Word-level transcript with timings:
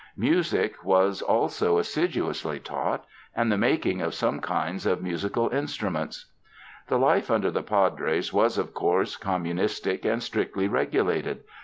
Music 0.17 0.83
was 0.83 1.21
154 1.21 1.27
THE 1.27 1.75
FRANCISCAN 1.75 2.27
MISSIONS 2.27 2.41
also 2.47 2.49
assiduously 2.57 2.59
taught, 2.59 3.05
and 3.35 3.51
the 3.51 3.57
making 3.59 4.01
of 4.01 4.15
some 4.15 4.39
kinds 4.41 4.87
of 4.87 5.03
musical 5.03 5.49
instruments. 5.49 6.25
"The 6.87 6.97
life 6.97 7.29
under 7.29 7.51
the 7.51 7.61
Padres 7.61 8.33
was, 8.33 8.57
of 8.57 8.73
course, 8.73 9.15
com 9.15 9.43
munistic 9.43 10.03
and 10.03 10.23
strictly 10.23 10.67
regulated. 10.67 11.43